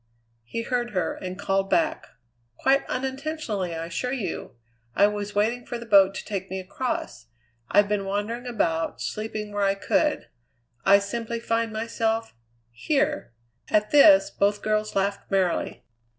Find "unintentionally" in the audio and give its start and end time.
2.89-3.75